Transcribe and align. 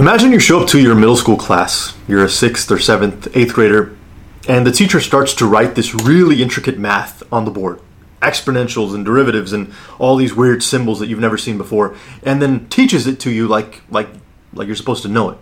Imagine 0.00 0.30
you 0.30 0.38
show 0.38 0.60
up 0.60 0.68
to 0.68 0.80
your 0.80 0.94
middle 0.94 1.16
school 1.16 1.36
class. 1.36 1.98
You're 2.06 2.24
a 2.24 2.28
sixth 2.28 2.70
or 2.70 2.78
seventh, 2.78 3.36
eighth 3.36 3.52
grader, 3.52 3.96
and 4.48 4.64
the 4.64 4.70
teacher 4.70 5.00
starts 5.00 5.34
to 5.34 5.44
write 5.44 5.74
this 5.74 5.92
really 5.92 6.40
intricate 6.40 6.78
math 6.78 7.24
on 7.32 7.44
the 7.44 7.50
board. 7.50 7.80
Exponentials 8.22 8.94
and 8.94 9.04
derivatives 9.04 9.52
and 9.52 9.72
all 9.98 10.14
these 10.14 10.32
weird 10.32 10.62
symbols 10.62 11.00
that 11.00 11.08
you've 11.08 11.18
never 11.18 11.36
seen 11.36 11.58
before 11.58 11.96
and 12.22 12.40
then 12.40 12.68
teaches 12.68 13.08
it 13.08 13.18
to 13.18 13.32
you 13.32 13.48
like 13.48 13.82
like 13.90 14.08
like 14.52 14.68
you're 14.68 14.76
supposed 14.76 15.02
to 15.02 15.08
know 15.08 15.30
it. 15.30 15.38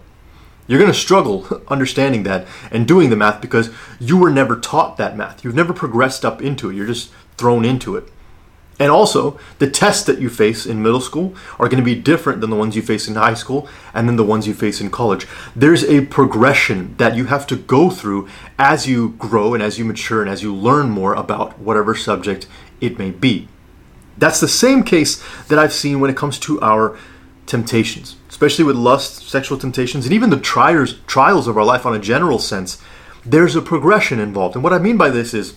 You're 0.66 0.80
going 0.80 0.90
to 0.90 0.98
struggle 0.98 1.62
understanding 1.68 2.22
that 2.22 2.46
and 2.70 2.88
doing 2.88 3.10
the 3.10 3.16
math 3.16 3.42
because 3.42 3.68
you 4.00 4.16
were 4.16 4.30
never 4.30 4.58
taught 4.58 4.96
that 4.96 5.18
math. 5.18 5.44
You've 5.44 5.54
never 5.54 5.74
progressed 5.74 6.24
up 6.24 6.40
into 6.40 6.70
it. 6.70 6.76
You're 6.76 6.86
just 6.86 7.12
thrown 7.36 7.66
into 7.66 7.94
it 7.94 8.08
and 8.78 8.90
also, 8.90 9.38
the 9.58 9.70
tests 9.70 10.04
that 10.04 10.20
you 10.20 10.28
face 10.28 10.66
in 10.66 10.82
middle 10.82 11.00
school 11.00 11.34
are 11.58 11.68
going 11.68 11.82
to 11.82 11.84
be 11.84 11.94
different 11.94 12.42
than 12.42 12.50
the 12.50 12.56
ones 12.56 12.76
you 12.76 12.82
face 12.82 13.08
in 13.08 13.14
high 13.14 13.34
school 13.34 13.66
and 13.94 14.06
then 14.06 14.16
the 14.16 14.24
ones 14.24 14.46
you 14.46 14.52
face 14.52 14.82
in 14.82 14.90
college. 14.90 15.26
There's 15.54 15.82
a 15.84 16.04
progression 16.06 16.94
that 16.98 17.16
you 17.16 17.24
have 17.26 17.46
to 17.46 17.56
go 17.56 17.88
through 17.88 18.28
as 18.58 18.86
you 18.86 19.10
grow 19.18 19.54
and 19.54 19.62
as 19.62 19.78
you 19.78 19.86
mature 19.86 20.20
and 20.20 20.30
as 20.30 20.42
you 20.42 20.54
learn 20.54 20.90
more 20.90 21.14
about 21.14 21.58
whatever 21.58 21.94
subject 21.94 22.46
it 22.80 22.98
may 22.98 23.10
be. 23.10 23.48
That's 24.18 24.40
the 24.40 24.48
same 24.48 24.82
case 24.82 25.22
that 25.48 25.58
I've 25.58 25.72
seen 25.72 26.00
when 26.00 26.10
it 26.10 26.16
comes 26.16 26.38
to 26.40 26.60
our 26.60 26.98
temptations, 27.46 28.16
especially 28.28 28.64
with 28.64 28.76
lust, 28.76 29.28
sexual 29.28 29.56
temptations, 29.56 30.04
and 30.04 30.12
even 30.12 30.28
the 30.28 30.40
trials, 30.40 30.98
trials 31.06 31.48
of 31.48 31.56
our 31.56 31.64
life 31.64 31.86
on 31.86 31.94
a 31.94 31.98
general 31.98 32.38
sense. 32.38 32.82
There's 33.24 33.56
a 33.56 33.62
progression 33.62 34.20
involved. 34.20 34.54
And 34.54 34.62
what 34.62 34.72
I 34.72 34.78
mean 34.78 34.96
by 34.96 35.10
this 35.10 35.32
is, 35.32 35.54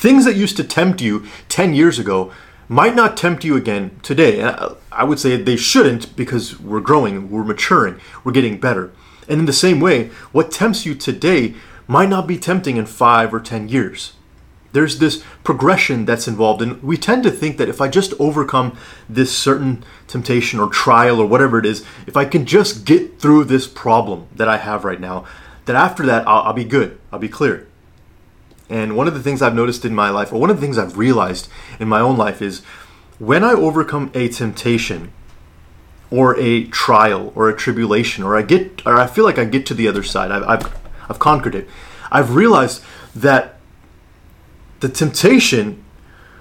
Things 0.00 0.24
that 0.24 0.34
used 0.34 0.56
to 0.56 0.64
tempt 0.64 1.02
you 1.02 1.26
10 1.50 1.74
years 1.74 1.98
ago 1.98 2.32
might 2.68 2.94
not 2.94 3.18
tempt 3.18 3.44
you 3.44 3.54
again 3.54 4.00
today. 4.02 4.42
I 4.90 5.04
would 5.04 5.18
say 5.18 5.36
they 5.36 5.56
shouldn't 5.56 6.16
because 6.16 6.58
we're 6.58 6.80
growing, 6.80 7.30
we're 7.30 7.44
maturing, 7.44 8.00
we're 8.24 8.32
getting 8.32 8.58
better. 8.58 8.92
And 9.28 9.40
in 9.40 9.44
the 9.44 9.52
same 9.52 9.78
way, 9.78 10.06
what 10.32 10.50
tempts 10.50 10.86
you 10.86 10.94
today 10.94 11.54
might 11.86 12.08
not 12.08 12.26
be 12.26 12.38
tempting 12.38 12.78
in 12.78 12.86
five 12.86 13.34
or 13.34 13.40
10 13.40 13.68
years. 13.68 14.14
There's 14.72 15.00
this 15.00 15.22
progression 15.44 16.06
that's 16.06 16.26
involved, 16.26 16.62
and 16.62 16.82
we 16.82 16.96
tend 16.96 17.22
to 17.24 17.30
think 17.30 17.58
that 17.58 17.68
if 17.68 17.82
I 17.82 17.88
just 17.88 18.14
overcome 18.18 18.78
this 19.06 19.36
certain 19.36 19.84
temptation 20.06 20.60
or 20.60 20.70
trial 20.70 21.20
or 21.20 21.26
whatever 21.26 21.58
it 21.58 21.66
is, 21.66 21.84
if 22.06 22.16
I 22.16 22.24
can 22.24 22.46
just 22.46 22.86
get 22.86 23.20
through 23.20 23.44
this 23.44 23.68
problem 23.68 24.28
that 24.34 24.48
I 24.48 24.56
have 24.56 24.86
right 24.86 24.98
now, 24.98 25.26
that 25.66 25.76
after 25.76 26.06
that 26.06 26.26
I'll, 26.26 26.44
I'll 26.44 26.52
be 26.54 26.64
good, 26.64 26.98
I'll 27.12 27.18
be 27.18 27.28
clear. 27.28 27.66
And 28.70 28.96
one 28.96 29.08
of 29.08 29.14
the 29.14 29.22
things 29.22 29.42
I've 29.42 29.54
noticed 29.54 29.84
in 29.84 29.94
my 29.94 30.10
life, 30.10 30.32
or 30.32 30.40
one 30.40 30.48
of 30.48 30.56
the 30.56 30.62
things 30.62 30.78
I've 30.78 30.96
realized 30.96 31.48
in 31.80 31.88
my 31.88 32.00
own 32.00 32.16
life, 32.16 32.40
is 32.40 32.62
when 33.18 33.42
I 33.42 33.50
overcome 33.52 34.10
a 34.14 34.28
temptation 34.28 35.12
or 36.10 36.38
a 36.38 36.64
trial 36.66 37.32
or 37.34 37.48
a 37.48 37.56
tribulation, 37.56 38.24
or 38.24 38.36
I 38.36 38.42
get, 38.42 38.86
or 38.86 38.96
I 38.96 39.06
feel 39.06 39.24
like 39.24 39.38
I 39.38 39.44
get 39.44 39.66
to 39.66 39.74
the 39.74 39.88
other 39.88 40.02
side, 40.04 40.30
I've, 40.30 40.44
I've, 40.44 40.78
I've 41.08 41.18
conquered 41.18 41.54
it. 41.54 41.68
I've 42.10 42.34
realized 42.34 42.82
that 43.14 43.56
the 44.78 44.88
temptation 44.88 45.84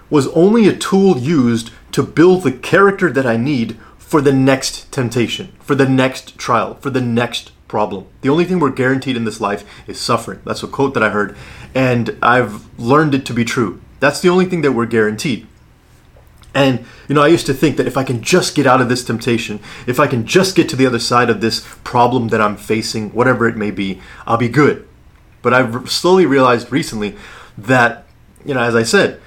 was 0.09 0.27
only 0.29 0.67
a 0.67 0.75
tool 0.75 1.17
used 1.17 1.71
to 1.91 2.03
build 2.03 2.43
the 2.43 2.51
character 2.51 3.11
that 3.11 3.25
I 3.25 3.37
need 3.37 3.77
for 3.97 4.21
the 4.21 4.33
next 4.33 4.91
temptation, 4.91 5.53
for 5.59 5.75
the 5.75 5.87
next 5.87 6.37
trial, 6.37 6.75
for 6.75 6.89
the 6.89 7.01
next 7.01 7.51
problem. 7.69 8.05
The 8.19 8.27
only 8.27 8.43
thing 8.43 8.59
we're 8.59 8.71
guaranteed 8.71 9.15
in 9.15 9.23
this 9.23 9.39
life 9.39 9.63
is 9.87 9.97
suffering. 9.97 10.41
That's 10.43 10.63
a 10.63 10.67
quote 10.67 10.93
that 10.95 11.03
I 11.03 11.09
heard, 11.09 11.37
and 11.73 12.17
I've 12.21 12.67
learned 12.77 13.15
it 13.15 13.25
to 13.27 13.33
be 13.33 13.45
true. 13.45 13.79
That's 14.01 14.19
the 14.19 14.27
only 14.27 14.45
thing 14.45 14.61
that 14.63 14.73
we're 14.73 14.85
guaranteed. 14.85 15.47
And, 16.53 16.85
you 17.07 17.15
know, 17.15 17.21
I 17.21 17.27
used 17.27 17.45
to 17.45 17.53
think 17.53 17.77
that 17.77 17.85
if 17.85 17.95
I 17.95 18.03
can 18.03 18.21
just 18.21 18.55
get 18.55 18.65
out 18.65 18.81
of 18.81 18.89
this 18.89 19.05
temptation, 19.05 19.59
if 19.85 19.99
I 19.99 20.07
can 20.07 20.25
just 20.25 20.55
get 20.55 20.67
to 20.69 20.75
the 20.75 20.87
other 20.87 20.99
side 20.99 21.29
of 21.29 21.41
this 21.41 21.65
problem 21.83 22.29
that 22.29 22.41
I'm 22.41 22.57
facing, 22.57 23.11
whatever 23.11 23.47
it 23.47 23.55
may 23.55 23.71
be, 23.71 24.01
I'll 24.25 24.37
be 24.37 24.49
good. 24.49 24.87
But 25.41 25.53
I've 25.53 25.89
slowly 25.89 26.25
realized 26.25 26.71
recently 26.71 27.15
that, 27.57 28.05
you 28.43 28.55
know, 28.55 28.61
as 28.61 28.75
I 28.75 28.83
said, 28.83 29.21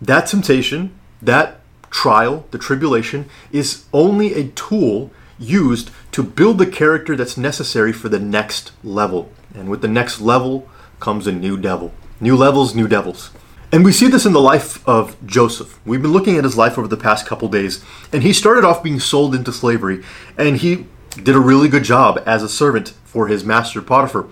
that 0.00 0.26
temptation, 0.26 0.98
that 1.20 1.60
trial, 1.90 2.46
the 2.52 2.58
tribulation, 2.58 3.28
is 3.52 3.84
only 3.92 4.34
a 4.34 4.48
tool 4.48 5.10
used 5.42 5.90
to 6.12 6.22
build 6.22 6.58
the 6.58 6.66
character 6.66 7.16
that's 7.16 7.36
necessary 7.36 7.92
for 7.92 8.08
the 8.08 8.20
next 8.20 8.72
level. 8.84 9.30
And 9.54 9.68
with 9.68 9.82
the 9.82 9.88
next 9.88 10.20
level 10.20 10.68
comes 11.00 11.26
a 11.26 11.32
new 11.32 11.56
devil. 11.56 11.92
New 12.20 12.36
levels, 12.36 12.74
new 12.74 12.88
devils. 12.88 13.30
And 13.72 13.84
we 13.84 13.92
see 13.92 14.06
this 14.06 14.26
in 14.26 14.34
the 14.34 14.40
life 14.40 14.86
of 14.86 15.16
Joseph. 15.26 15.80
We've 15.86 16.02
been 16.02 16.12
looking 16.12 16.36
at 16.36 16.44
his 16.44 16.58
life 16.58 16.76
over 16.76 16.86
the 16.86 16.96
past 16.96 17.26
couple 17.26 17.48
days, 17.48 17.82
and 18.12 18.22
he 18.22 18.32
started 18.34 18.64
off 18.64 18.82
being 18.82 19.00
sold 19.00 19.34
into 19.34 19.50
slavery, 19.50 20.04
and 20.36 20.58
he 20.58 20.86
did 21.22 21.34
a 21.34 21.40
really 21.40 21.68
good 21.68 21.82
job 21.82 22.22
as 22.26 22.42
a 22.42 22.48
servant 22.48 22.92
for 23.04 23.28
his 23.28 23.44
master 23.44 23.80
Potiphar. 23.80 24.28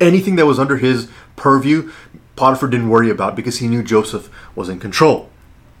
Anything 0.00 0.36
that 0.36 0.46
was 0.46 0.60
under 0.60 0.76
his 0.76 1.08
purview, 1.34 1.90
Potiphar 2.36 2.68
didn't 2.68 2.88
worry 2.88 3.10
about 3.10 3.34
because 3.34 3.58
he 3.58 3.68
knew 3.68 3.82
Joseph 3.82 4.30
was 4.54 4.68
in 4.68 4.78
control. 4.78 5.28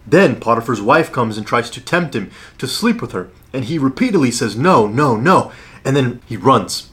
Then 0.06 0.40
Potiphar's 0.40 0.82
wife 0.82 1.12
comes 1.12 1.38
and 1.38 1.46
tries 1.46 1.70
to 1.70 1.80
tempt 1.80 2.14
him 2.14 2.30
to 2.58 2.66
sleep 2.66 3.00
with 3.00 3.12
her, 3.12 3.30
and 3.54 3.64
he 3.64 3.78
repeatedly 3.78 4.30
says 4.30 4.56
no, 4.56 4.86
no, 4.86 5.16
no, 5.16 5.52
and 5.84 5.96
then 5.96 6.20
he 6.26 6.36
runs. 6.36 6.90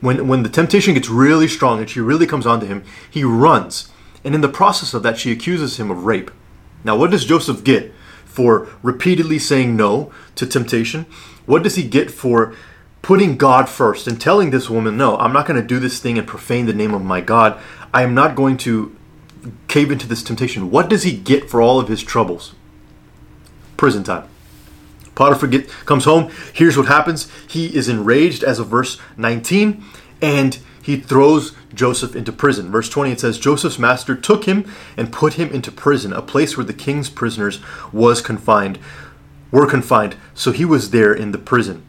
When 0.00 0.26
when 0.26 0.42
the 0.42 0.48
temptation 0.48 0.94
gets 0.94 1.08
really 1.08 1.48
strong 1.48 1.78
and 1.78 1.88
she 1.88 2.00
really 2.00 2.26
comes 2.26 2.46
onto 2.46 2.66
him, 2.66 2.84
he 3.08 3.22
runs. 3.24 3.90
And 4.24 4.34
in 4.34 4.40
the 4.40 4.48
process 4.48 4.94
of 4.94 5.02
that, 5.04 5.18
she 5.18 5.30
accuses 5.30 5.78
him 5.78 5.90
of 5.90 6.04
rape. 6.04 6.30
Now, 6.82 6.96
what 6.96 7.10
does 7.10 7.24
Joseph 7.24 7.62
get 7.62 7.92
for 8.24 8.68
repeatedly 8.82 9.38
saying 9.38 9.76
no 9.76 10.12
to 10.34 10.46
temptation? 10.46 11.06
What 11.46 11.62
does 11.62 11.76
he 11.76 11.88
get 11.88 12.10
for 12.10 12.54
putting 13.02 13.36
God 13.36 13.68
first 13.68 14.06
and 14.06 14.20
telling 14.20 14.50
this 14.50 14.68
woman, 14.68 14.96
no, 14.96 15.16
I'm 15.16 15.32
not 15.32 15.46
going 15.46 15.60
to 15.60 15.66
do 15.66 15.78
this 15.78 15.98
thing 16.00 16.18
and 16.18 16.26
profane 16.26 16.66
the 16.66 16.72
name 16.72 16.94
of 16.94 17.02
my 17.02 17.20
God. 17.20 17.58
I 17.94 18.02
am 18.02 18.14
not 18.14 18.34
going 18.34 18.56
to 18.58 18.94
cave 19.66 19.90
into 19.90 20.06
this 20.06 20.22
temptation. 20.22 20.70
What 20.70 20.90
does 20.90 21.04
he 21.04 21.16
get 21.16 21.48
for 21.48 21.62
all 21.62 21.80
of 21.80 21.88
his 21.88 22.02
troubles? 22.02 22.54
Prison 23.76 24.04
time. 24.04 24.28
Potiphar 25.18 25.48
get, 25.48 25.68
comes 25.84 26.04
home. 26.04 26.30
Here's 26.52 26.76
what 26.76 26.86
happens. 26.86 27.28
He 27.48 27.74
is 27.74 27.88
enraged, 27.88 28.44
as 28.44 28.60
of 28.60 28.68
verse 28.68 29.00
19, 29.16 29.82
and 30.22 30.56
he 30.80 30.96
throws 31.00 31.56
Joseph 31.74 32.14
into 32.14 32.30
prison. 32.30 32.70
Verse 32.70 32.88
20 32.88 33.10
it 33.10 33.18
says, 33.18 33.36
Joseph's 33.36 33.80
master 33.80 34.14
took 34.14 34.44
him 34.44 34.70
and 34.96 35.12
put 35.12 35.32
him 35.32 35.50
into 35.50 35.72
prison, 35.72 36.12
a 36.12 36.22
place 36.22 36.56
where 36.56 36.64
the 36.64 36.72
king's 36.72 37.10
prisoners 37.10 37.58
was 37.92 38.22
confined, 38.22 38.78
were 39.50 39.66
confined. 39.66 40.14
So 40.34 40.52
he 40.52 40.64
was 40.64 40.90
there 40.90 41.12
in 41.12 41.32
the 41.32 41.38
prison. 41.38 41.84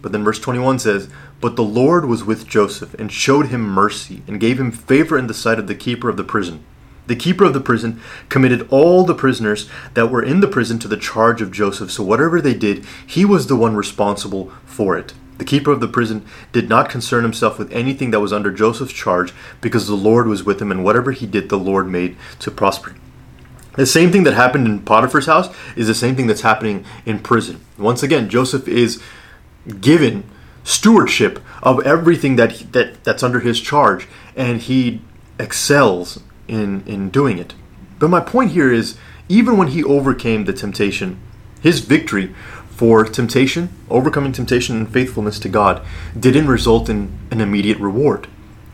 But 0.00 0.10
then 0.10 0.24
verse 0.24 0.40
21 0.40 0.80
says, 0.80 1.08
But 1.40 1.54
the 1.54 1.62
Lord 1.62 2.06
was 2.06 2.24
with 2.24 2.48
Joseph 2.48 2.94
and 2.94 3.12
showed 3.12 3.46
him 3.46 3.60
mercy 3.60 4.24
and 4.26 4.40
gave 4.40 4.58
him 4.58 4.72
favor 4.72 5.16
in 5.16 5.28
the 5.28 5.34
sight 5.34 5.60
of 5.60 5.68
the 5.68 5.76
keeper 5.76 6.08
of 6.08 6.16
the 6.16 6.24
prison. 6.24 6.64
The 7.06 7.16
keeper 7.16 7.44
of 7.44 7.52
the 7.52 7.60
prison 7.60 8.00
committed 8.28 8.66
all 8.70 9.04
the 9.04 9.14
prisoners 9.14 9.68
that 9.94 10.10
were 10.10 10.22
in 10.22 10.40
the 10.40 10.48
prison 10.48 10.78
to 10.80 10.88
the 10.88 10.96
charge 10.96 11.42
of 11.42 11.50
Joseph. 11.50 11.90
So 11.90 12.02
whatever 12.02 12.40
they 12.40 12.54
did, 12.54 12.84
he 13.06 13.24
was 13.24 13.46
the 13.46 13.56
one 13.56 13.74
responsible 13.74 14.52
for 14.64 14.96
it. 14.96 15.12
The 15.38 15.44
keeper 15.44 15.72
of 15.72 15.80
the 15.80 15.88
prison 15.88 16.24
did 16.52 16.68
not 16.68 16.88
concern 16.88 17.24
himself 17.24 17.58
with 17.58 17.72
anything 17.72 18.12
that 18.12 18.20
was 18.20 18.32
under 18.32 18.52
Joseph's 18.52 18.92
charge 18.92 19.32
because 19.60 19.88
the 19.88 19.94
Lord 19.94 20.28
was 20.28 20.44
with 20.44 20.62
him, 20.62 20.70
and 20.70 20.84
whatever 20.84 21.10
he 21.10 21.26
did, 21.26 21.48
the 21.48 21.58
Lord 21.58 21.88
made 21.88 22.16
to 22.38 22.50
prosper. 22.50 22.94
The 23.74 23.86
same 23.86 24.12
thing 24.12 24.22
that 24.24 24.34
happened 24.34 24.66
in 24.66 24.82
Potiphar's 24.82 25.26
house 25.26 25.52
is 25.74 25.86
the 25.86 25.94
same 25.94 26.14
thing 26.14 26.26
that's 26.26 26.42
happening 26.42 26.84
in 27.06 27.18
prison. 27.18 27.64
Once 27.78 28.02
again, 28.02 28.28
Joseph 28.28 28.68
is 28.68 29.02
given 29.80 30.24
stewardship 30.62 31.40
of 31.62 31.84
everything 31.84 32.36
that, 32.36 32.72
that 32.72 33.02
that's 33.02 33.22
under 33.22 33.40
his 33.40 33.60
charge, 33.60 34.06
and 34.36 34.60
he 34.60 35.00
excels 35.38 36.22
in 36.48 36.82
in 36.86 37.10
doing 37.10 37.38
it. 37.38 37.54
But 37.98 38.10
my 38.10 38.20
point 38.20 38.52
here 38.52 38.72
is 38.72 38.96
even 39.28 39.56
when 39.56 39.68
he 39.68 39.84
overcame 39.84 40.44
the 40.44 40.52
temptation, 40.52 41.20
his 41.60 41.80
victory 41.80 42.34
for 42.70 43.04
temptation, 43.04 43.68
overcoming 43.88 44.32
temptation 44.32 44.76
and 44.76 44.92
faithfulness 44.92 45.38
to 45.38 45.48
God, 45.48 45.82
didn't 46.18 46.48
result 46.48 46.88
in 46.88 47.16
an 47.30 47.40
immediate 47.40 47.78
reward. 47.78 48.26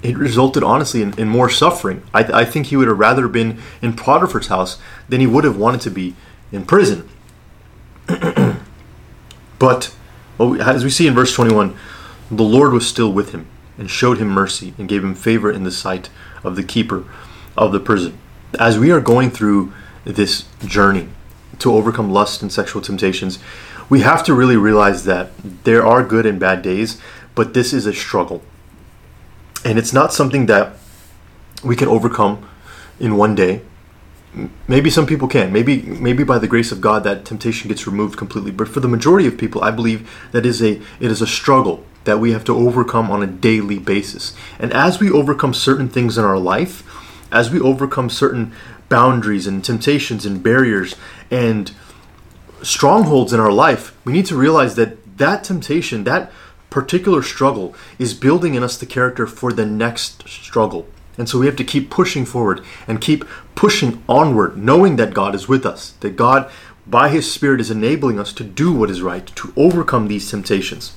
It 0.02 0.16
resulted 0.16 0.62
honestly 0.62 1.02
in, 1.02 1.18
in 1.18 1.28
more 1.28 1.50
suffering. 1.50 2.02
I, 2.14 2.24
I 2.40 2.44
think 2.44 2.66
he 2.66 2.76
would 2.76 2.88
have 2.88 2.98
rather 2.98 3.28
been 3.28 3.60
in 3.82 3.94
Potiphar's 3.94 4.46
house 4.46 4.78
than 5.08 5.20
he 5.20 5.26
would 5.26 5.44
have 5.44 5.56
wanted 5.56 5.80
to 5.82 5.90
be 5.90 6.14
in 6.52 6.64
prison. 6.64 7.08
but 9.58 9.94
well, 10.38 10.62
as 10.62 10.84
we 10.84 10.90
see 10.90 11.06
in 11.06 11.14
verse 11.14 11.34
21, 11.34 11.76
the 12.30 12.42
Lord 12.42 12.72
was 12.72 12.86
still 12.86 13.12
with 13.12 13.32
him 13.32 13.46
and 13.76 13.90
showed 13.90 14.18
him 14.18 14.28
mercy 14.28 14.72
and 14.78 14.88
gave 14.88 15.04
him 15.04 15.14
favor 15.14 15.50
in 15.50 15.64
the 15.64 15.70
sight 15.70 16.08
of 16.44 16.56
the 16.56 16.62
keeper 16.62 17.04
of 17.58 17.72
the 17.72 17.80
prison. 17.80 18.16
As 18.58 18.78
we 18.78 18.90
are 18.90 19.00
going 19.00 19.30
through 19.30 19.72
this 20.04 20.46
journey 20.64 21.08
to 21.58 21.72
overcome 21.72 22.10
lust 22.10 22.40
and 22.40 22.50
sexual 22.50 22.80
temptations, 22.80 23.38
we 23.90 24.00
have 24.00 24.22
to 24.24 24.34
really 24.34 24.56
realize 24.56 25.04
that 25.04 25.30
there 25.64 25.84
are 25.84 26.04
good 26.04 26.24
and 26.24 26.38
bad 26.38 26.62
days, 26.62 27.00
but 27.34 27.52
this 27.52 27.72
is 27.72 27.84
a 27.84 27.92
struggle. 27.92 28.42
And 29.64 29.78
it's 29.78 29.92
not 29.92 30.12
something 30.14 30.46
that 30.46 30.76
we 31.64 31.74
can 31.74 31.88
overcome 31.88 32.48
in 33.00 33.16
one 33.16 33.34
day. 33.34 33.62
Maybe 34.68 34.88
some 34.88 35.06
people 35.06 35.26
can. 35.26 35.52
Maybe 35.52 35.82
maybe 35.82 36.22
by 36.22 36.38
the 36.38 36.46
grace 36.46 36.70
of 36.70 36.80
God 36.80 37.02
that 37.04 37.24
temptation 37.24 37.68
gets 37.68 37.86
removed 37.86 38.16
completely. 38.16 38.52
But 38.52 38.68
for 38.68 38.80
the 38.80 38.88
majority 38.88 39.26
of 39.26 39.36
people, 39.36 39.64
I 39.64 39.70
believe 39.70 40.08
that 40.32 40.46
is 40.46 40.62
a 40.62 40.80
it 41.00 41.10
is 41.10 41.22
a 41.22 41.26
struggle 41.26 41.84
that 42.04 42.20
we 42.20 42.32
have 42.32 42.44
to 42.44 42.54
overcome 42.54 43.10
on 43.10 43.22
a 43.22 43.26
daily 43.26 43.78
basis. 43.78 44.34
And 44.58 44.72
as 44.72 45.00
we 45.00 45.10
overcome 45.10 45.54
certain 45.54 45.88
things 45.88 46.16
in 46.16 46.24
our 46.24 46.38
life, 46.38 46.84
as 47.30 47.50
we 47.50 47.60
overcome 47.60 48.10
certain 48.10 48.52
boundaries 48.88 49.46
and 49.46 49.64
temptations 49.64 50.24
and 50.24 50.42
barriers 50.42 50.96
and 51.30 51.72
strongholds 52.62 53.32
in 53.32 53.40
our 53.40 53.52
life, 53.52 53.96
we 54.04 54.12
need 54.12 54.26
to 54.26 54.36
realize 54.36 54.74
that 54.76 55.18
that 55.18 55.44
temptation, 55.44 56.04
that 56.04 56.30
particular 56.70 57.22
struggle, 57.22 57.74
is 57.98 58.14
building 58.14 58.54
in 58.54 58.62
us 58.62 58.76
the 58.76 58.86
character 58.86 59.26
for 59.26 59.52
the 59.52 59.66
next 59.66 60.28
struggle. 60.28 60.86
And 61.16 61.28
so 61.28 61.38
we 61.38 61.46
have 61.46 61.56
to 61.56 61.64
keep 61.64 61.90
pushing 61.90 62.24
forward 62.24 62.64
and 62.86 63.00
keep 63.00 63.24
pushing 63.54 64.02
onward, 64.08 64.56
knowing 64.56 64.96
that 64.96 65.14
God 65.14 65.34
is 65.34 65.48
with 65.48 65.66
us, 65.66 65.90
that 66.00 66.16
God, 66.16 66.50
by 66.86 67.08
His 67.08 67.30
Spirit, 67.30 67.60
is 67.60 67.70
enabling 67.70 68.20
us 68.20 68.32
to 68.34 68.44
do 68.44 68.72
what 68.72 68.90
is 68.90 69.02
right, 69.02 69.26
to 69.26 69.52
overcome 69.56 70.06
these 70.06 70.30
temptations. 70.30 70.96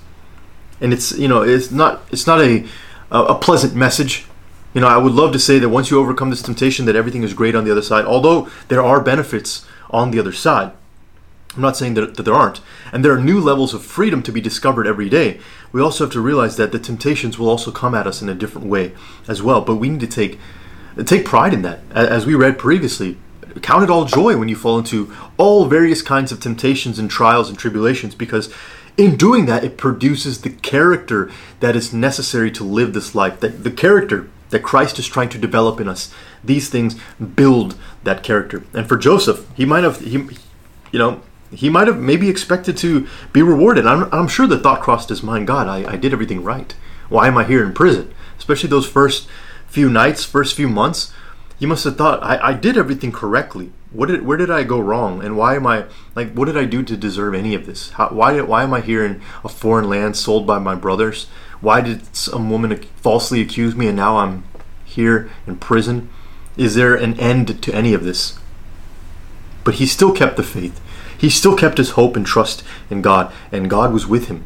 And 0.79 0.93
it's 0.93 1.11
you 1.17 1.27
know 1.27 1.41
it's 1.41 1.71
not 1.71 2.01
it's 2.11 2.27
not 2.27 2.41
a 2.41 2.65
a 3.11 3.35
pleasant 3.35 3.75
message. 3.75 4.25
You 4.73 4.81
know, 4.81 4.87
I 4.87 4.97
would 4.97 5.13
love 5.13 5.33
to 5.33 5.39
say 5.39 5.59
that 5.59 5.69
once 5.69 5.91
you 5.91 5.99
overcome 5.99 6.29
this 6.29 6.41
temptation, 6.41 6.85
that 6.85 6.95
everything 6.95 7.23
is 7.23 7.33
great 7.33 7.55
on 7.55 7.65
the 7.65 7.71
other 7.71 7.81
side. 7.81 8.05
Although 8.05 8.49
there 8.69 8.81
are 8.81 9.01
benefits 9.01 9.65
on 9.89 10.11
the 10.11 10.19
other 10.19 10.31
side, 10.31 10.71
I'm 11.55 11.61
not 11.61 11.75
saying 11.75 11.95
that, 11.95 12.15
that 12.15 12.23
there 12.23 12.33
aren't. 12.33 12.61
And 12.93 13.03
there 13.03 13.11
are 13.11 13.19
new 13.19 13.41
levels 13.41 13.73
of 13.73 13.83
freedom 13.83 14.23
to 14.23 14.31
be 14.31 14.39
discovered 14.39 14.87
every 14.87 15.09
day. 15.09 15.41
We 15.73 15.81
also 15.81 16.05
have 16.05 16.13
to 16.13 16.21
realize 16.21 16.55
that 16.55 16.71
the 16.71 16.79
temptations 16.79 17.37
will 17.37 17.49
also 17.49 17.71
come 17.71 17.93
at 17.93 18.07
us 18.07 18.21
in 18.21 18.29
a 18.29 18.35
different 18.35 18.67
way 18.67 18.93
as 19.27 19.41
well. 19.41 19.61
But 19.61 19.75
we 19.75 19.89
need 19.89 19.99
to 19.99 20.07
take 20.07 20.39
take 21.05 21.25
pride 21.25 21.53
in 21.53 21.61
that. 21.63 21.79
As 21.91 22.25
we 22.25 22.35
read 22.35 22.57
previously, 22.57 23.17
count 23.61 23.83
it 23.83 23.89
all 23.89 24.05
joy 24.05 24.37
when 24.37 24.47
you 24.47 24.55
fall 24.55 24.77
into 24.77 25.13
all 25.37 25.65
various 25.65 26.01
kinds 26.01 26.31
of 26.31 26.39
temptations 26.39 26.97
and 26.97 27.09
trials 27.09 27.49
and 27.49 27.57
tribulations 27.57 28.15
because 28.15 28.53
in 28.97 29.15
doing 29.15 29.45
that 29.45 29.63
it 29.63 29.77
produces 29.77 30.41
the 30.41 30.49
character 30.49 31.29
that 31.59 31.75
is 31.75 31.93
necessary 31.93 32.51
to 32.51 32.63
live 32.63 32.93
this 32.93 33.13
life. 33.13 33.41
That 33.41 33.63
the 33.65 33.71
character 33.71 34.29
that 34.51 34.63
Christ 34.63 34.99
is 34.99 35.07
trying 35.07 35.29
to 35.29 35.37
develop 35.37 35.81
in 35.81 35.87
us. 35.87 36.13
These 36.43 36.69
things 36.69 36.95
build 37.19 37.75
that 38.03 38.23
character. 38.23 38.63
And 38.73 38.87
for 38.87 38.97
Joseph, 38.97 39.47
he 39.55 39.65
might 39.65 39.83
have 39.83 39.99
he 39.99 40.27
you 40.91 40.99
know 40.99 41.21
he 41.51 41.69
might 41.69 41.87
have 41.87 41.99
maybe 41.99 42.29
expected 42.29 42.77
to 42.77 43.07
be 43.33 43.41
rewarded. 43.41 43.85
I'm, 43.85 44.07
I'm 44.13 44.27
sure 44.27 44.47
the 44.47 44.59
thought 44.59 44.81
crossed 44.81 45.09
his 45.09 45.23
mind 45.23 45.47
God, 45.47 45.67
I, 45.67 45.93
I 45.93 45.97
did 45.97 46.13
everything 46.13 46.43
right. 46.43 46.73
Why 47.09 47.27
am 47.27 47.37
I 47.37 47.43
here 47.43 47.65
in 47.65 47.73
prison? 47.73 48.13
Especially 48.37 48.69
those 48.69 48.87
first 48.87 49.27
few 49.67 49.89
nights, 49.89 50.23
first 50.23 50.55
few 50.55 50.69
months. 50.69 51.13
He 51.61 51.65
must 51.65 51.85
have 51.85 51.95
thought, 51.95 52.21
I, 52.21 52.49
I 52.49 52.53
did 52.53 52.77
everything 52.77 53.13
correctly. 53.13 53.71
What 53.91 54.07
did, 54.07 54.25
where 54.25 54.37
did 54.37 54.51
I 54.51 54.63
go 54.63 54.81
wrong? 54.81 55.23
And 55.23 55.37
why 55.37 55.55
am 55.55 55.65
I, 55.65 55.85
like, 56.15 56.33
what 56.33 56.45
did 56.45 56.57
I 56.57 56.65
do 56.65 56.83
to 56.83 56.97
deserve 56.97 57.33
any 57.33 57.55
of 57.55 57.65
this? 57.65 57.91
How, 57.91 58.09
why, 58.09 58.41
why 58.41 58.63
am 58.63 58.73
I 58.73 58.81
here 58.81 59.05
in 59.05 59.21
a 59.43 59.49
foreign 59.49 59.87
land 59.87 60.17
sold 60.17 60.45
by 60.45 60.59
my 60.59 60.75
brothers? 60.75 61.27
Why 61.61 61.79
did 61.79 62.13
some 62.13 62.49
woman 62.49 62.75
falsely 62.97 63.39
accuse 63.39 63.75
me 63.75 63.87
and 63.87 63.95
now 63.95 64.17
I'm 64.17 64.43
here 64.83 65.29
in 65.47 65.55
prison? 65.57 66.09
Is 66.57 66.75
there 66.75 66.95
an 66.95 67.17
end 67.17 67.61
to 67.61 67.73
any 67.73 67.93
of 67.93 68.03
this? 68.03 68.37
But 69.63 69.75
he 69.75 69.85
still 69.85 70.11
kept 70.11 70.35
the 70.35 70.43
faith 70.43 70.81
he 71.21 71.29
still 71.29 71.55
kept 71.55 71.77
his 71.77 71.91
hope 71.91 72.15
and 72.15 72.25
trust 72.25 72.63
in 72.89 73.03
God, 73.03 73.31
and 73.51 73.69
God 73.69 73.93
was 73.93 74.07
with 74.07 74.27
him. 74.27 74.43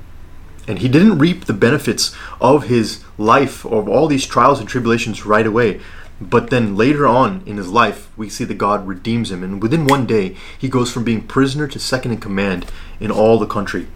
And 0.67 0.79
he 0.79 0.89
didn't 0.89 1.19
reap 1.19 1.45
the 1.45 1.53
benefits 1.53 2.13
of 2.41 2.65
his 2.65 3.01
life, 3.17 3.63
of 3.65 3.87
all 3.87 4.07
these 4.07 4.25
trials 4.25 4.59
and 4.59 4.67
tribulations 4.67 5.25
right 5.25 5.47
away. 5.47 5.79
But 6.21 6.49
then 6.49 6.77
later 6.77 7.05
on 7.05 7.43
in 7.45 7.57
his 7.57 7.67
life, 7.67 8.09
we 8.17 8.29
see 8.29 8.45
that 8.45 8.57
God 8.57 8.87
redeems 8.87 9.31
him. 9.31 9.43
And 9.43 9.61
within 9.61 9.85
one 9.85 10.05
day, 10.05 10.35
he 10.57 10.69
goes 10.69 10.91
from 10.91 11.03
being 11.03 11.27
prisoner 11.27 11.67
to 11.67 11.79
second 11.79 12.11
in 12.11 12.19
command 12.19 12.65
in 12.99 13.11
all 13.11 13.37
the 13.37 13.45
country. 13.45 13.87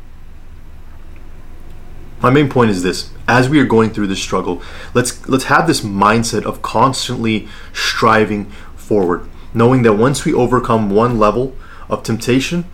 My 2.21 2.29
main 2.29 2.49
point 2.49 2.71
is 2.71 2.83
this 2.83 3.11
as 3.27 3.47
we 3.47 3.59
are 3.59 3.65
going 3.65 3.91
through 3.91 4.07
this 4.07 4.21
struggle, 4.21 4.61
let's 4.93 5.25
let's 5.29 5.45
have 5.45 5.67
this 5.67 5.81
mindset 5.81 6.43
of 6.43 6.61
constantly 6.61 7.47
striving 7.71 8.45
forward, 8.75 9.29
knowing 9.53 9.83
that 9.83 9.93
once 9.93 10.25
we 10.25 10.33
overcome 10.33 10.89
one 10.89 11.17
level, 11.17 11.55
of 11.89 12.03
temptation, 12.03 12.65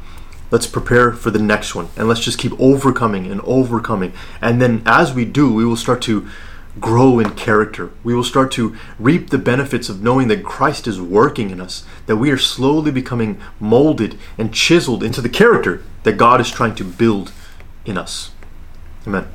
let's 0.51 0.67
prepare 0.67 1.13
for 1.13 1.31
the 1.31 1.39
next 1.39 1.73
one 1.73 1.87
and 1.95 2.07
let's 2.07 2.19
just 2.19 2.37
keep 2.37 2.51
overcoming 2.59 3.31
and 3.31 3.41
overcoming. 3.41 4.13
And 4.41 4.61
then 4.61 4.83
as 4.85 5.13
we 5.13 5.25
do, 5.25 5.51
we 5.51 5.65
will 5.65 5.77
start 5.77 6.01
to 6.03 6.27
grow 6.79 7.19
in 7.19 7.31
character. 7.31 7.91
We 8.03 8.13
will 8.13 8.23
start 8.23 8.51
to 8.53 8.75
reap 8.99 9.29
the 9.29 9.37
benefits 9.37 9.89
of 9.89 10.01
knowing 10.01 10.27
that 10.27 10.43
Christ 10.43 10.87
is 10.87 11.01
working 11.01 11.49
in 11.49 11.61
us, 11.61 11.85
that 12.05 12.17
we 12.17 12.31
are 12.31 12.37
slowly 12.37 12.91
becoming 12.91 13.39
molded 13.59 14.17
and 14.37 14.53
chiseled 14.53 15.03
into 15.03 15.21
the 15.21 15.29
character 15.29 15.83
that 16.03 16.17
God 16.17 16.41
is 16.41 16.51
trying 16.51 16.75
to 16.75 16.83
build 16.83 17.31
in 17.85 17.97
us. 17.97 18.31
Amen. 19.07 19.27